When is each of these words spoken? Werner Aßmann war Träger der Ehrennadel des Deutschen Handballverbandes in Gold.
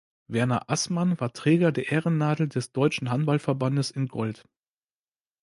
Werner 0.27 0.67
Aßmann 0.67 1.19
war 1.19 1.31
Träger 1.31 1.71
der 1.71 1.91
Ehrennadel 1.91 2.49
des 2.49 2.71
Deutschen 2.71 3.11
Handballverbandes 3.11 3.91
in 3.91 4.07
Gold. 4.07 4.43